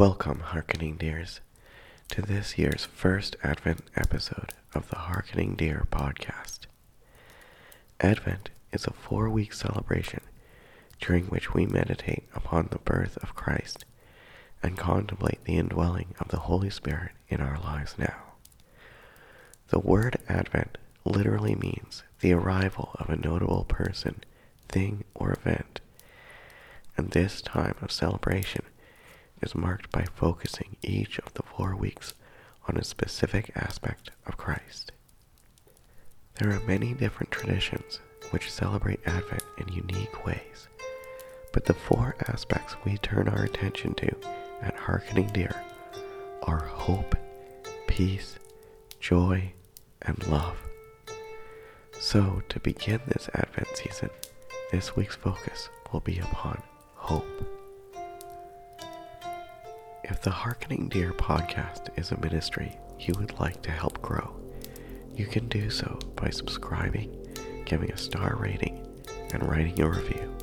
[0.00, 1.42] Welcome, Harkening Deers,
[2.08, 6.60] to this year's first Advent episode of the Harkening Deer podcast.
[8.00, 10.22] Advent is a four week celebration
[11.02, 13.84] during which we meditate upon the birth of Christ
[14.62, 18.22] and contemplate the indwelling of the Holy Spirit in our lives now.
[19.68, 24.24] The word Advent literally means the arrival of a notable person,
[24.66, 25.82] thing, or event,
[26.96, 28.62] and this time of celebration
[29.42, 32.14] is marked by focusing each of the four weeks
[32.68, 34.92] on a specific aspect of Christ.
[36.34, 40.68] There are many different traditions which celebrate Advent in unique ways,
[41.52, 44.14] but the four aspects we turn our attention to
[44.62, 45.54] at Harkening Deer
[46.42, 47.14] are hope,
[47.86, 48.38] peace,
[49.00, 49.52] joy,
[50.02, 50.56] and love.
[51.98, 54.10] So, to begin this Advent season,
[54.72, 56.62] this week's focus will be upon
[56.94, 57.59] hope.
[60.10, 64.34] If the Harkening Deer podcast is a ministry you would like to help grow,
[65.14, 67.16] you can do so by subscribing,
[67.64, 68.84] giving a star rating,
[69.32, 70.36] and writing a review.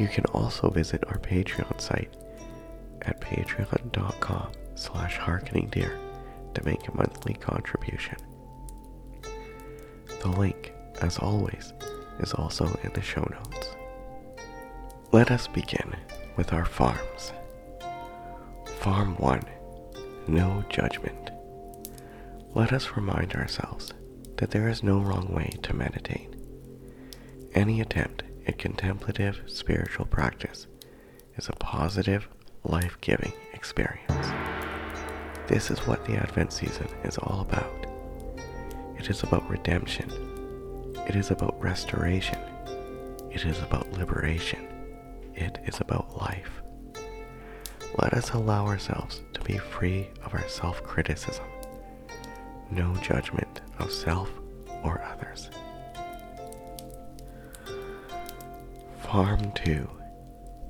[0.00, 2.12] You can also visit our Patreon site
[3.02, 5.96] at patreon.com slash harkeningdeer
[6.54, 8.16] to make a monthly contribution.
[10.20, 11.72] The link, as always,
[12.18, 13.76] is also in the show notes.
[15.12, 15.94] Let us begin
[16.36, 17.32] with our farms.
[18.86, 19.42] Farm 1
[20.28, 21.32] No Judgment.
[22.54, 23.92] Let us remind ourselves
[24.36, 26.32] that there is no wrong way to meditate.
[27.52, 30.68] Any attempt at contemplative spiritual practice
[31.34, 32.28] is a positive,
[32.62, 34.28] life giving experience.
[35.48, 37.86] This is what the Advent season is all about.
[39.00, 40.12] It is about redemption.
[41.08, 42.38] It is about restoration.
[43.32, 44.64] It is about liberation.
[45.34, 46.62] It is about life
[47.98, 51.46] let us allow ourselves to be free of our self criticism,
[52.70, 54.30] no judgment of self
[54.82, 55.50] or others.
[59.02, 59.88] Farm 2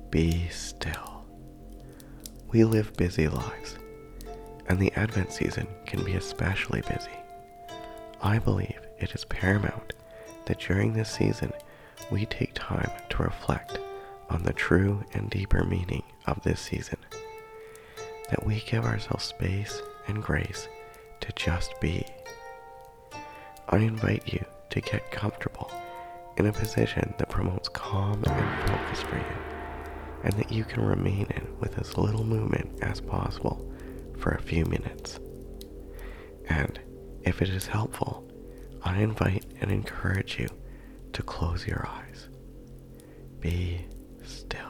[0.09, 1.25] Be still.
[2.49, 3.77] We live busy lives,
[4.67, 7.11] and the Advent season can be especially busy.
[8.21, 9.93] I believe it is paramount
[10.45, 11.51] that during this season
[12.09, 13.79] we take time to reflect
[14.29, 16.96] on the true and deeper meaning of this season.
[18.29, 20.67] That we give ourselves space and grace
[21.21, 22.05] to just be.
[23.69, 25.71] I invite you to get comfortable
[26.37, 31.27] in a position that promotes calm and focus for you, and that you can remain
[31.35, 33.73] in with as little movement as possible
[34.17, 35.19] for a few minutes.
[36.49, 36.79] And
[37.23, 38.29] if it is helpful,
[38.83, 40.47] I invite and encourage you
[41.13, 42.29] to close your eyes.
[43.39, 43.85] Be
[44.23, 44.66] still.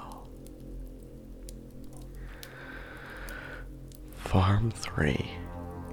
[4.38, 5.32] Farm 3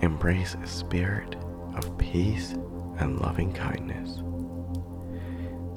[0.02, 1.34] Embrace a spirit
[1.76, 2.52] of peace
[2.98, 4.16] and loving kindness.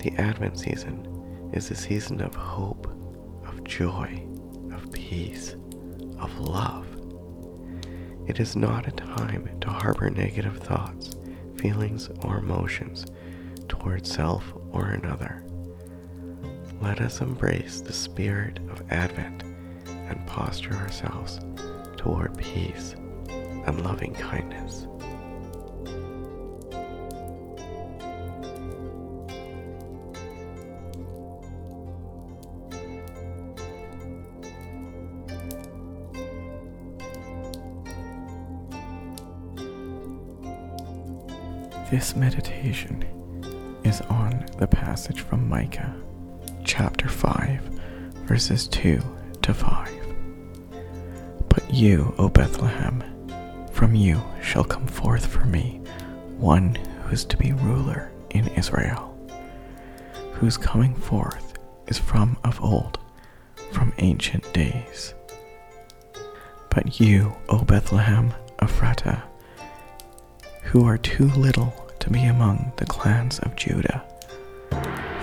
[0.04, 2.88] The Advent season is a season of hope,
[3.48, 4.22] of joy,
[4.74, 5.56] of peace,
[6.20, 6.86] of love.
[8.28, 11.16] It is not a time to harbor negative thoughts,
[11.56, 13.06] feelings, or emotions
[13.70, 15.46] towards self or another
[16.82, 19.44] let us embrace the spirit of Advent
[19.88, 21.40] and posture ourselves
[22.08, 22.96] toward peace
[23.66, 24.88] and loving kindness.
[41.92, 43.04] This meditation
[43.84, 45.94] is on the passage from Micah
[46.64, 47.60] chapter 5,
[48.26, 49.02] verses 2
[49.42, 50.07] to 5.
[51.78, 53.04] You, O Bethlehem,
[53.72, 55.80] from you shall come forth for me
[56.40, 59.16] one who is to be ruler in Israel,
[60.34, 61.54] whose coming forth
[61.86, 62.98] is from of old,
[63.72, 65.14] from ancient days.
[66.72, 69.22] But you, O Bethlehem Ephrathah,
[70.64, 74.04] who are too little to be among the clans of Judah,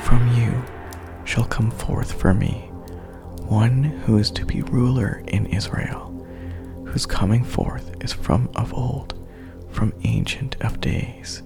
[0.04, 0.62] from you
[1.24, 2.70] shall come forth for me,
[3.42, 6.13] one who is to be ruler in Israel,
[6.94, 9.18] whose coming forth is from of old,
[9.72, 11.42] from ancient of days.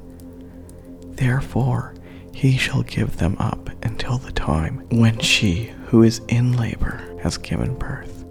[1.12, 1.94] Therefore
[2.34, 7.38] he shall give them up until the time when she who is in labor has
[7.38, 8.26] given birth.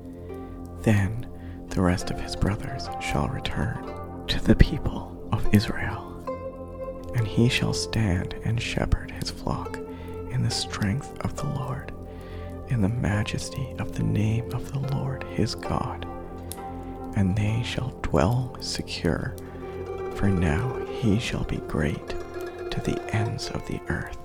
[0.81, 1.25] Then
[1.69, 6.23] the rest of his brothers shall return to the people of Israel,
[7.15, 9.75] and he shall stand and shepherd his flock
[10.29, 11.91] in the strength of the Lord,
[12.67, 16.06] in the majesty of the name of the Lord his God,
[17.17, 19.35] and they shall dwell secure,
[20.13, 22.09] for now he shall be great
[22.69, 24.19] to the ends of the earth,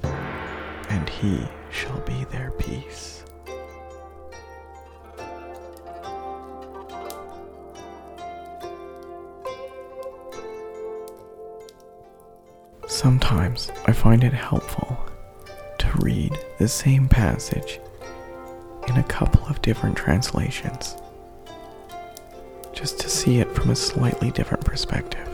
[0.91, 1.41] and he
[1.71, 3.25] shall be their peace.
[12.87, 14.99] Sometimes I find it helpful
[15.79, 17.81] to read the same passage
[18.87, 20.97] in a couple of different translations,
[22.83, 25.29] just to see it from a slightly different perspective.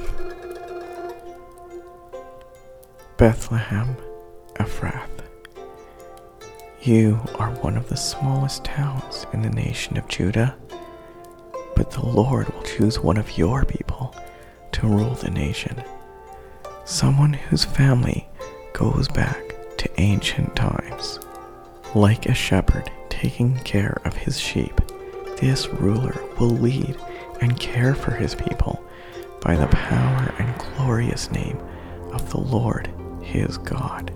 [3.16, 3.96] Bethlehem,
[4.56, 5.08] Ephrath.
[6.82, 10.58] You are one of the smallest towns in the nation of Judah,
[11.74, 14.14] but the Lord will choose one of your people
[14.72, 15.82] to rule the nation,
[16.84, 18.28] someone whose family
[18.74, 21.18] goes back to ancient times.
[21.94, 24.78] Like a shepherd taking care of his sheep,
[25.40, 26.94] this ruler will lead
[27.40, 28.82] and care for his people
[29.40, 31.58] by the power and glorious name
[32.12, 32.90] of the Lord
[33.22, 34.12] his God.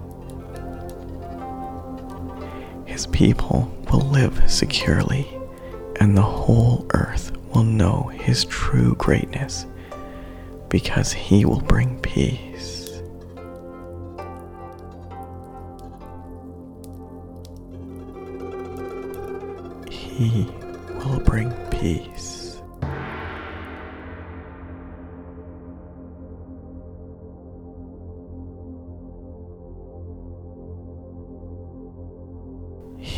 [2.87, 5.29] His people will live securely,
[6.01, 9.67] and the whole earth will know his true greatness,
[10.69, 13.01] because he will bring peace.
[19.91, 20.47] He
[20.97, 22.32] will bring peace.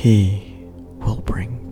[0.05, 0.53] He
[0.99, 1.64] will bring.